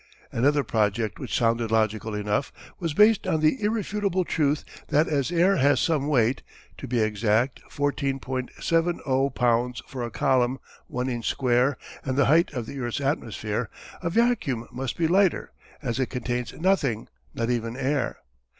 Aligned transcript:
Another 0.31 0.63
project, 0.63 1.19
which 1.19 1.37
sounded 1.37 1.69
logical 1.69 2.15
enough, 2.15 2.51
was 2.79 2.95
based 2.95 3.27
on 3.27 3.39
the 3.39 3.61
irrefutable 3.61 4.25
truth 4.25 4.63
that 4.87 5.07
as 5.07 5.31
air 5.31 5.57
has 5.57 5.79
some 5.79 6.07
weight 6.07 6.41
to 6.79 6.87
be 6.87 6.99
exact 6.99 7.61
14.70 7.69 9.35
pounds 9.35 9.83
for 9.85 10.01
a 10.01 10.09
column 10.09 10.57
one 10.87 11.07
inch 11.07 11.29
square 11.29 11.77
and 12.03 12.17
the 12.17 12.25
height 12.25 12.51
of 12.51 12.65
the 12.65 12.79
earth's 12.79 12.99
atmosphere 12.99 13.69
a 14.01 14.09
vacuum 14.09 14.67
must 14.71 14.97
be 14.97 15.07
lighter, 15.07 15.51
as 15.83 15.99
it 15.99 16.07
contains 16.09 16.51
nothing, 16.53 17.07
not 17.35 17.51
even 17.51 17.77
air. 17.77 18.17